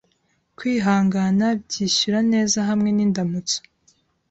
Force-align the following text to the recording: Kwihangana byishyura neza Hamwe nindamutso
Kwihangana 0.57 1.45
byishyura 1.61 2.19
neza 2.33 2.57
Hamwe 2.69 2.89
nindamutso 2.95 3.57